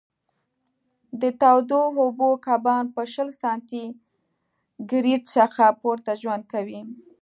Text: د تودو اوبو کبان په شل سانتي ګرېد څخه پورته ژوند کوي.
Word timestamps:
د 1.21 1.23
تودو 1.41 1.81
اوبو 2.01 2.29
کبان 2.45 2.83
په 2.95 3.01
شل 3.13 3.29
سانتي 3.41 3.83
ګرېد 4.91 5.23
څخه 5.35 5.63
پورته 5.81 6.11
ژوند 6.21 6.43
کوي. 6.53 6.81